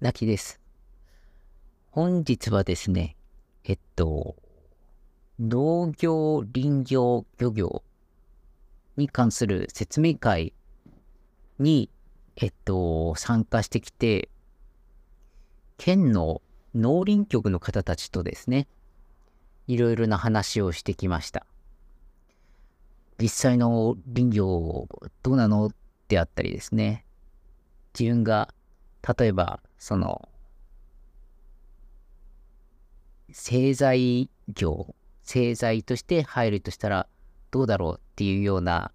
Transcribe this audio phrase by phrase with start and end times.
[0.00, 0.58] なきです。
[1.90, 3.16] 本日はですね、
[3.64, 4.34] えっと、
[5.38, 7.82] 農業、林業、漁業
[8.96, 10.54] に関する説明会
[11.58, 11.90] に、
[12.36, 14.30] えっと、参加してきて、
[15.76, 16.40] 県の
[16.74, 18.68] 農林局の方たちとですね、
[19.66, 21.44] いろいろな話をしてきました。
[23.20, 24.88] 実際の林業
[25.22, 25.70] どうなの
[26.08, 27.04] であったりですね。
[27.92, 28.54] 自分が、
[29.18, 30.28] 例えば、その、
[33.32, 37.08] 製材業、製材として入るとしたら
[37.50, 38.92] どうだろうっていうような、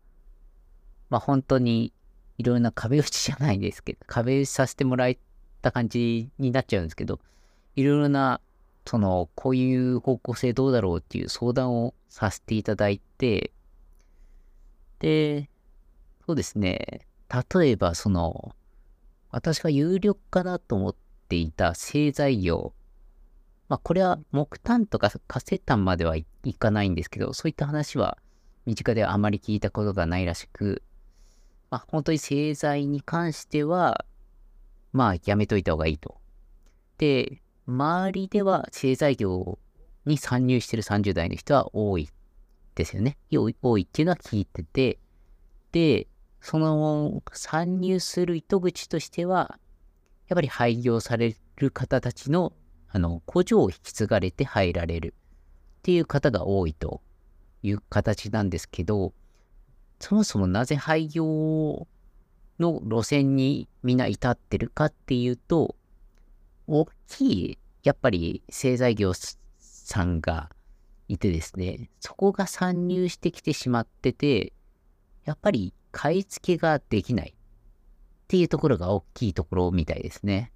[1.09, 1.91] まあ本当に
[2.37, 5.15] いろんな壁打ちじゃないですけど、 壁打ちさせてもらっ
[5.63, 7.19] た感じになっちゃうんですけど、
[7.75, 8.39] いろいろな、
[8.85, 13.51] その、こういう方向性どうだろうっていう相談をさせていただいて、
[14.99, 15.49] で、
[16.27, 17.07] そうですね。
[17.27, 18.55] 例えば、その、
[19.35, 20.95] 私が有力かなと思っ
[21.27, 22.71] ていた製材業。
[23.67, 26.25] まあ、これは木炭とかカセ炭まではい
[26.57, 28.17] かないんですけど、そういった話は
[28.65, 30.83] 身近ではあまり聞いたことがないらしく、
[31.69, 34.05] まあ、本当に製材に関しては、
[34.93, 36.15] まあ、やめといた方がいいと。
[36.97, 39.59] で、周りでは製材業
[40.05, 42.07] に参入してる30代の人は多い
[42.75, 43.17] ですよね。
[43.29, 44.97] 多いっていうのは聞いてて、
[45.73, 46.07] で、
[46.45, 49.57] その参入する糸口としては、
[50.27, 52.53] やっぱり廃業される方たちの
[52.87, 55.15] あの工場を引き継がれて入られる
[55.79, 57.01] っていう方が多いと
[57.63, 59.11] いう形なんですけど、
[59.99, 61.87] そもそもなぜ廃業
[62.59, 65.75] の路線にみんな至ってるかっていうと、
[66.67, 69.13] 大きい、やっぱり製材業
[69.57, 70.51] さんが
[71.07, 74.53] いてですね、そこが参入してきてしまってて、
[75.25, 80.51] やっぱり買い付けができないっていうところが大きいところみたいですね。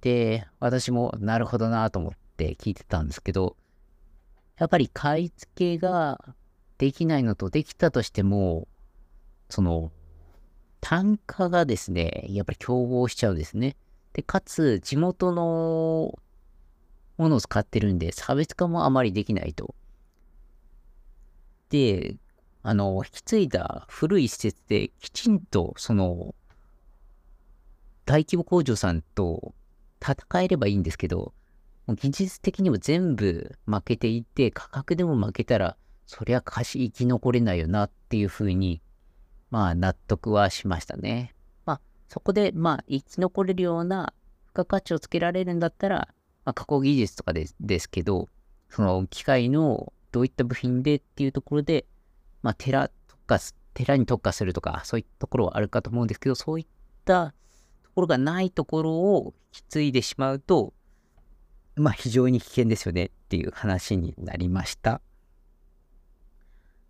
[0.00, 3.56] で、私もなるほどなと思って聞いてたんですけど、
[4.58, 6.24] やっぱり買い付けが
[6.78, 8.68] できないのとできたとしても、
[9.50, 9.90] その、
[10.80, 13.76] 単価がですね、やっぱり競合しちゃうんですね。
[14.12, 16.16] で、かつ、地元の
[17.16, 19.74] ものを使ってるんで、差別化もあまりできないと。
[21.70, 22.14] で、
[22.66, 26.34] あの、引き継いだ古い施設できちんと、その、
[28.06, 29.54] 大規模工場さんと
[30.02, 31.34] 戦えればいいんですけど、
[31.86, 35.76] 技術的にも全部負けていて、価格でも負けたら、
[36.06, 38.80] そりゃ貸し生き残れないよなっていうふうに、
[39.50, 41.34] まあ納得はしましたね。
[41.66, 44.14] まあそこでまあ生き残れるような
[44.46, 46.08] 付加価値をつけられるんだったら、
[46.46, 48.30] まあ、加工技術とかでですけど、
[48.70, 51.84] その機械のどういった部品でっていうところで、
[52.44, 53.38] まあ、寺とか、
[53.72, 56.66] 寺に特化するとか、そういったところはあるかと思うんですけど、そういっ
[57.06, 57.32] た
[57.82, 60.74] ところがないところを引き継いでしまうと、
[61.74, 65.00] まあ、非常に危険ですよねっていう話になりました。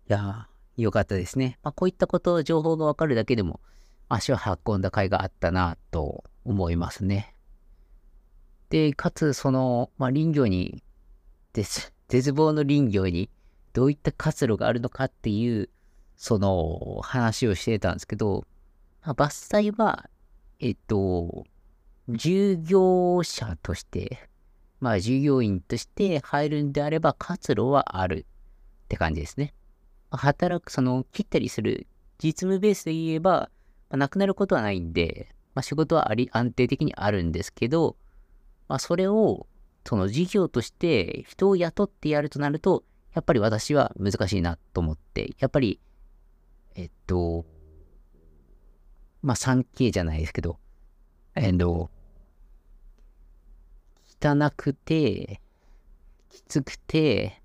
[0.09, 1.57] いやー、よかったですね。
[1.63, 3.61] まあ、こういったこと、情報がわかるだけでも、
[4.09, 4.37] 足を
[4.67, 7.33] 運んだ甲斐があったなと思いますね。
[8.69, 10.83] で、かつ、その、まあ、林業に、
[11.53, 11.93] です。
[12.09, 13.29] 絶望の林業に、
[13.75, 15.69] どういった活路があるのかっていう、
[16.15, 18.45] その、話をしてたんですけど、
[19.03, 20.09] まあ、伐採は、
[20.61, 21.45] えっと、
[22.07, 24.29] 従業者として、
[24.79, 28.25] まあ、従業員として入るんであれば、活路はある
[28.85, 29.53] って感じですね。
[30.09, 31.85] 働く、その、切ったりする、
[32.17, 33.49] 実務ベースで言えば、
[33.89, 37.97] まあ、なくなることはないんで、まあ、仕事はあり、安定的にあるんですけど、
[38.69, 39.47] まあ、それを、
[39.85, 42.85] その事業として人を雇ってやるとなると、
[43.15, 45.79] やっぱり私は難しいなと思って、やっぱり、
[46.75, 47.45] えっと、
[49.23, 50.59] まあ 3K じゃないですけど、
[51.33, 51.89] えっと、
[54.21, 55.39] 汚くて、
[56.29, 57.41] きつくて、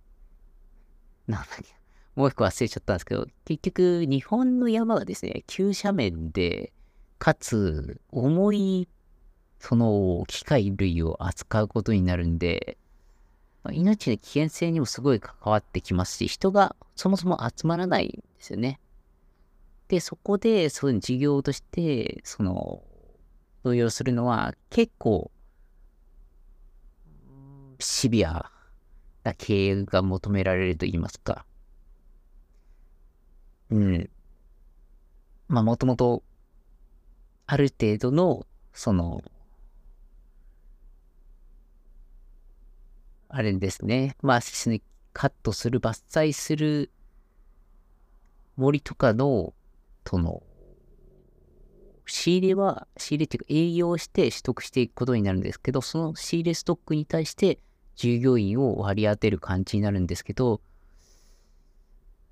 [1.29, 1.73] なんだっけ、
[2.17, 6.73] もう一個忘れちゃったんですけど、結局日本の山がですね、急斜面で、
[7.21, 8.89] かつ重い
[9.61, 12.77] その機械類を扱うことになるんで、
[13.65, 18.81] 命の危険性にもすごい関わってきますし、人がそもそも集まらないんですよね。
[19.89, 22.83] で、そこで、その事業として、その、
[23.65, 25.31] 動揺するのは結構、
[27.79, 28.51] シビア
[29.25, 31.45] な経営が求められると言いますか。
[33.71, 34.11] うん。
[35.49, 36.23] まあ、もともと、
[37.47, 39.23] ある程度の、その、
[43.33, 44.17] あれですね。
[44.23, 44.41] まあ、
[45.13, 46.91] カットする、伐採する
[48.57, 49.55] 森とかの、
[50.05, 50.43] その、
[52.07, 57.61] 仕入れは、仕入れっていうか営業して取得していくことになるんですけど、その仕入れストックに対して
[57.95, 60.61] 従業員を割り当てる感じになるんですけど、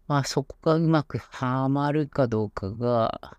[0.08, 3.38] まあそこがうまくはまるかどうかが、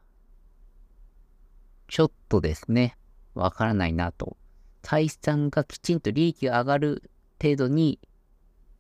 [1.90, 2.96] ちょっとですね、
[3.34, 4.38] わからないなと。
[4.82, 7.12] 採算がきちんと利益が上がる
[7.42, 8.00] 程度に、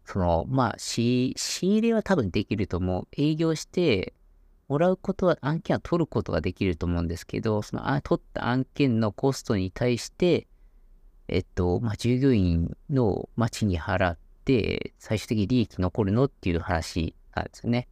[0.05, 3.07] その、まあ、仕入れは多分できると思う。
[3.15, 4.13] 営業して、
[4.67, 10.47] もらうことは、案件は取ることができると思うんですけど、その、あ取った案件のコストに対して、
[11.27, 17.87] えっと、まあ、従業員の町に払って、最終的に利益残るのっていう話なんですよね。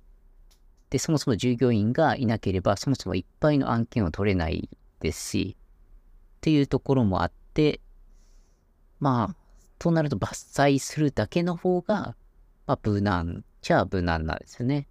[0.90, 7.82] で、そもそも従業員がいなければ、そもそもいっぱいの案件を取れないですし、っていうところもあって、
[9.00, 9.47] まあ、
[9.80, 10.30] となると伐
[10.66, 12.16] 採するだけの方が、
[12.66, 14.88] まあ、無難じゃあ無難なんですよね。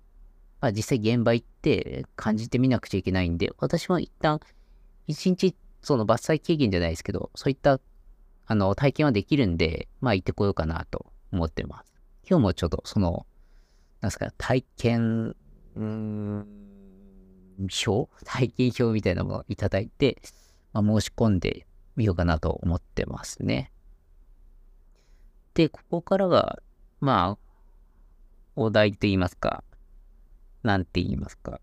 [0.61, 4.41] まあ、実際現場行って感じてみなくちゃいけないんで、私は一旦、
[5.07, 7.79] 一日、その伐採経験じゃないですけど、そういった
[8.47, 11.95] あの、体験はできるんで、まあ行ってこようかなと思ってます。
[12.29, 13.27] 今日もちょっとその、
[14.01, 16.47] なんすか、体験、うーん、
[17.59, 18.09] 表？
[18.25, 20.21] 体験表みたいなものをいただいて、
[20.73, 21.67] まあ、申し込んで
[21.97, 23.73] みようかなと思ってますね。
[25.57, 26.63] で、ここからが、
[27.01, 27.39] まあ、
[28.55, 29.65] お題と言いますか、
[30.63, 31.61] なんて言いますか、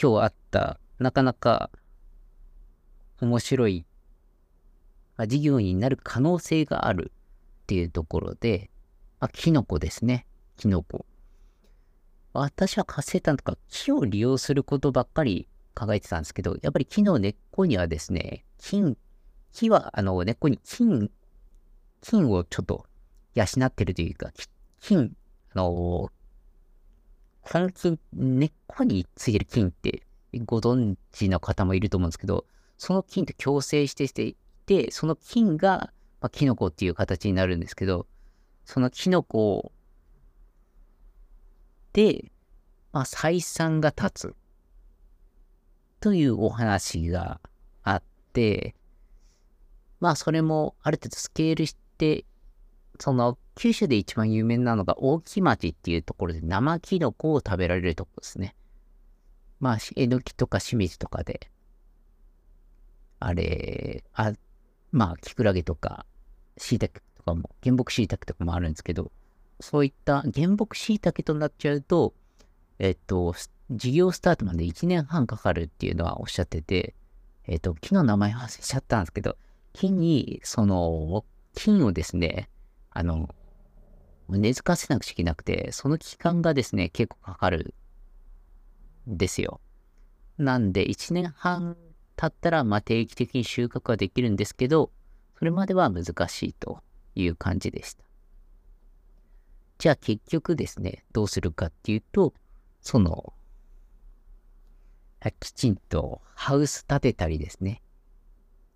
[0.00, 1.70] 今日あった、なかなか
[3.20, 3.86] 面白い
[5.16, 7.10] ま事業になる可能性がある
[7.62, 8.70] っていうところで、
[9.18, 10.26] まあ、キノコですね。
[10.56, 11.06] キノコ。
[12.34, 18.98] 私は活性炭とか木を利用することばっかり考えてたんですけど、やっぱり木の根っこにはですね、金、
[19.52, 21.10] 木はあの根っこに金、
[22.00, 22.86] 金をちょっと
[23.34, 24.30] 養ってるというか、
[24.80, 25.12] 金、
[25.52, 26.10] あの、
[27.42, 30.02] 本金、根っこについてる金って
[30.44, 32.44] ご存知の方もいると思うんですけど、
[32.76, 34.36] その金と共生してしてい
[34.66, 35.90] て、その菌が、
[36.20, 38.06] まあ、キノコっていう形になるんですけど、
[38.64, 39.72] そのキノコ
[41.92, 42.30] で、
[42.92, 44.34] まあ、採算が立つ
[46.00, 47.40] というお話が
[47.82, 48.02] あっ
[48.32, 48.74] て、
[50.00, 51.78] まあ、それもある程度スケールして、
[52.98, 58.54] その、九州で一番有名なのが大木町っていうところで生キノコを食べられるとこですね。
[59.60, 61.50] まあ、えのきとかしめじとかで、
[63.20, 64.32] あれ、あ、
[64.92, 66.06] まあ、キクラゲとか、
[66.56, 69.10] 椎茸とかも、原木椎茸とかもあるんですけど、
[69.60, 72.14] そういった原木椎茸となっちゃうと、
[72.78, 73.34] えっと、
[73.70, 76.94] 事業スタートまで1年半かかるっていうのはおっしゃってて、
[77.46, 79.36] えっと、木の名前忘れちゃったんですけど、
[79.72, 81.24] 木に、その、
[81.54, 82.48] 金をですね、
[82.90, 83.28] あの、
[84.28, 87.74] 根付かせなくちゃいけなくて、その期間がですね、結構かかる
[89.08, 89.60] んですよ。
[90.36, 91.76] なんで、1年半
[92.16, 94.90] 経ったら、まあ、定期的に収穫はできるんですけど、
[95.38, 96.82] それまでは難しいと
[97.14, 98.04] いう感じでした。
[99.78, 102.34] じゃあ結局ですね、どうするかっていうと、
[102.80, 103.32] その、
[105.40, 107.82] きちんとハウス建てたりですね、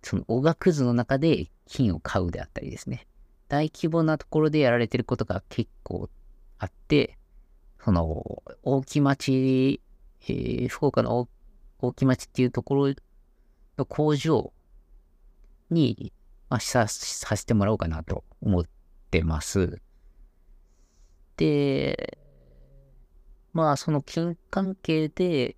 [0.01, 3.07] そのおがくずの中で金を買うであったりですね、
[3.47, 6.09] 大規模なところでやられてることが結構
[6.59, 7.17] あって、
[7.83, 9.81] その、大木町、
[10.21, 11.27] えー、福岡の
[11.79, 12.93] 大木町っていうところ
[13.77, 14.53] の工場
[15.69, 16.13] に、
[16.49, 18.63] まあ、ささせてもらおうかなと思っ
[19.11, 19.81] てます。
[21.37, 22.17] で、
[23.53, 25.55] まあ、その金関係で、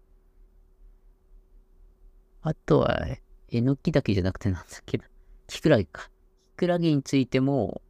[2.41, 3.07] あとは、
[3.49, 5.05] えのきだけじゃなくてなんだっけな、
[5.47, 6.09] キクラゲか。
[6.51, 7.81] キクラゲについても、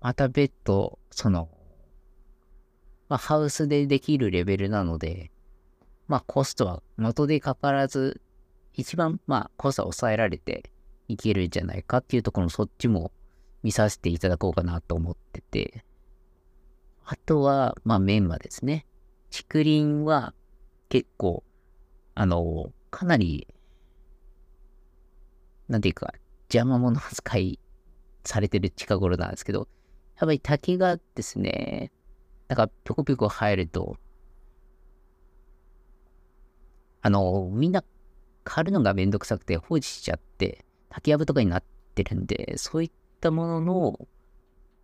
[0.00, 1.48] また別途、その、
[3.08, 5.30] まあ、ハウスでできるレベルなので、
[6.08, 8.20] まあ、コストは元でかからず
[8.74, 10.70] 一番、まあ、コストは抑えられて
[11.08, 13.12] いけるんじゃないかっていうところそっちも
[13.62, 15.84] 見させていただこうかなと思ってて、
[17.04, 18.86] あとは、まあ、メンマですね。
[19.30, 20.34] 竹林は
[20.88, 21.42] 結構、
[22.14, 23.48] あの、かなり、
[25.68, 26.14] なんていうか、
[26.52, 27.58] 邪魔者扱い
[28.24, 29.68] されてる近頃なんですけど、
[30.18, 31.92] やっぱり竹がですね、
[32.48, 33.96] なんかぴょこぴょこ生えると、
[37.02, 37.84] あの、みんな
[38.44, 41.64] 刈るのがめんどくさくて放置しちゃって、竹やぶとかになっ
[41.94, 42.90] てるんで、そういっ
[43.20, 44.08] たものの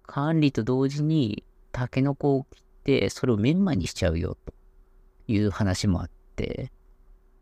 [0.06, 4.54] 管理と同時に、タケノコを切って、それをメンマにしちゃうよ、と
[5.26, 6.70] いう話もあって、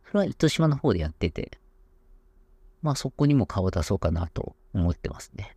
[0.08, 1.60] それは糸島の方でやってて、
[2.84, 5.56] まあそこにも顔出そうかなと思ってますね。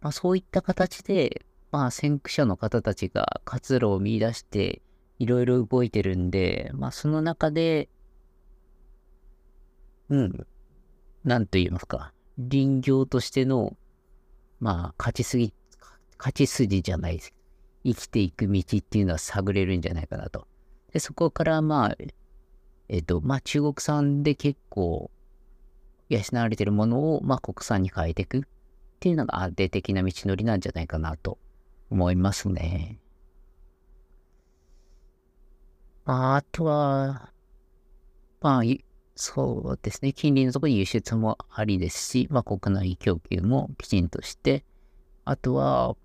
[0.00, 4.80] まあそういった形で、まあ先駆者の方たちが活路を見出して、
[5.18, 7.90] いろいろ動いてるんで、まあその中で、
[10.08, 10.46] うん、
[11.22, 13.76] なんと言いますか、林業としての、
[14.58, 15.52] まあ、勝ちすぎ、
[16.16, 17.34] 勝ち筋じゃないです。
[17.84, 20.46] 生きていく道っていうのは探れるんじゃないかなと。
[20.94, 21.96] で、そこからまあ、
[22.88, 25.10] えっ、と、まあ中国産で結構
[26.08, 28.42] 養われてるものを、まあ国産に変えていくっ
[29.00, 31.38] ていうのが安定的な道のりなんじゃないかなと
[31.90, 32.98] 思いますね。
[36.04, 37.32] まあ、あとは、
[38.40, 38.62] まあ、
[39.16, 40.12] そうですね。
[40.12, 44.64] 近隣のところに輸出もありですし、まあ国内供給もきちんとして、
[45.24, 45.96] あとは、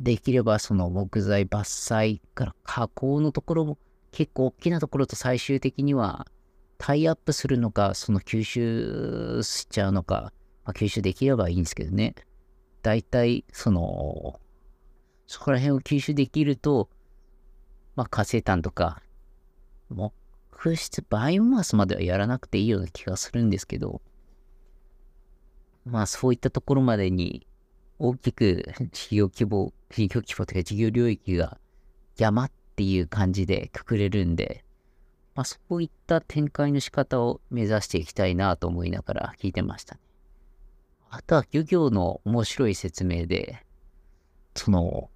[0.00, 3.76] できればその木材伐採から加工のところも
[4.12, 6.26] 結構大きなところと最終的には
[6.80, 10.32] タイアップするのか、その吸収しちゃうのか、
[10.64, 12.14] まあ、吸収できればいいんですけどね。
[12.80, 14.40] 大体、その、
[15.26, 16.88] そこら辺を吸収できると、
[17.96, 19.02] まあ、火星炭とか、
[19.90, 24.00] 木質、バイオマスまではやらなくていいような気がするんですけど、
[25.84, 27.46] まあ、そういったところまでに
[27.98, 31.58] 大きく事業規模、事業規模というか事業領域が
[32.16, 34.64] 山っていう感じでくくれるんで、
[35.40, 40.00] まあそういった展開の仕方を目指していきたいなと思いながら聞いてましたね。
[41.08, 43.64] あとは漁業の面白い説明で、
[44.54, 45.08] その、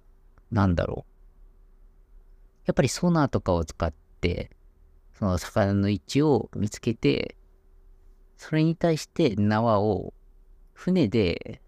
[0.49, 1.11] なんだろう。
[2.65, 4.49] やっぱりソナーとかを使って、
[5.13, 7.35] その魚の位置を見つけて、
[8.35, 10.11] それに対して縄を
[10.73, 11.61] 船で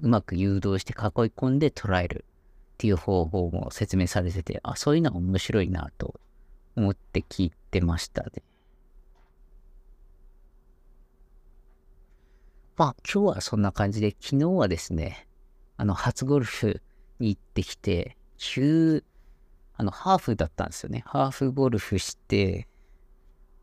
[0.00, 0.98] うまく誘導して囲い
[1.34, 2.26] 込んで捉える
[2.74, 6.20] っていう方法も説明されてて、あ、そういうのは面白いなと
[6.76, 8.30] 思って聞いてましたね。
[12.76, 15.28] まあ今日はそんな感じで、昨日はですね、
[15.76, 16.80] あの初ゴルフ
[17.18, 19.04] に行ってきて、週、
[19.76, 21.02] あのハーフだったんですよね。
[21.06, 22.66] ハーフゴルフして、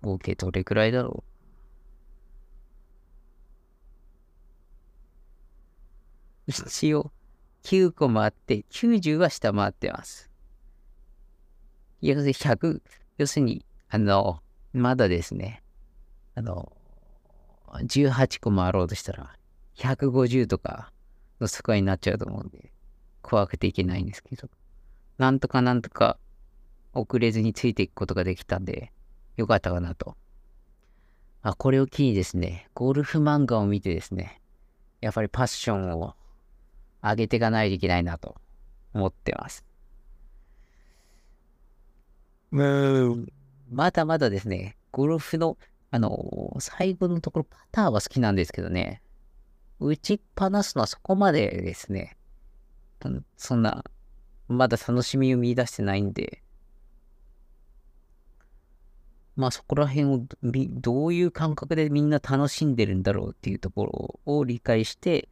[0.02, 1.24] 合計どれくらいだろ
[6.48, 6.52] う？
[6.52, 7.12] 一応、
[7.64, 10.30] 9個回って、90は下回ってます。
[12.02, 12.82] 要するに100、
[13.20, 14.40] 要するに、あの、
[14.72, 15.62] まだですね、
[16.36, 16.72] あの、
[17.68, 19.36] 18個回ろうとしたら、
[19.76, 20.94] 150とか
[21.42, 22.72] のスコアになっちゃうと思うんで、
[23.22, 24.50] 怖くていけないんですけど、
[25.18, 26.18] なんとかなんとか
[26.94, 28.94] 遅れずについていくことができたんで、
[29.36, 30.16] よかったかなと。
[31.42, 34.42] あ、これを機にですね、ゴルフ漫画を見てですね、
[35.02, 36.16] やっぱりパッションを
[37.04, 38.38] 上げていかないといけないなと
[38.94, 39.66] 思ってます。
[42.52, 45.58] まだまだですね、ゴルフの、
[45.92, 49.02] あのー、最後のところパターは好きなんですけどね、
[49.80, 52.18] 打ちっぱなすのはそこまでですね、
[53.38, 53.84] そんな、
[54.48, 56.42] まだ楽しみを見出してないんで、
[59.36, 60.26] まあそこら辺を
[60.82, 65.30] どういう感覚でみんな楽しんでるんだろうっていうところを理解して、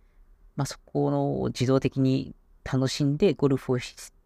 [0.56, 2.34] まあ、そこの自動的に
[2.64, 3.78] 楽しんでゴルフを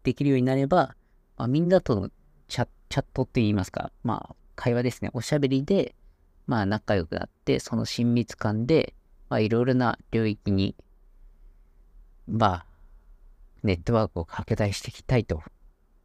[0.02, 0.94] できるようになれば、
[1.36, 2.10] まあ、みんなとの
[2.48, 5.94] チャットチャットって言いますか、まあ、会話ですね、おしゃべりで、
[6.46, 8.92] まあ、仲良くなって、その親密感で、
[9.30, 10.76] まあ、いろいろな領域に、
[12.28, 12.66] まあ、
[13.62, 15.42] ネットワークを拡大していきたいと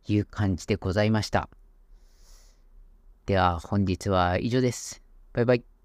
[0.08, 1.50] いう感じでございました。
[3.25, 5.01] では、本日は以上です。
[5.34, 5.76] バイバイ。